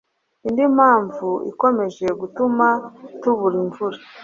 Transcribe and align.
Indi 0.47 0.63
mpamvu 0.75 1.27
ikomeje 1.51 2.05
gutuma 2.19 2.67
tubura 3.21 3.55
imvura 3.63 3.97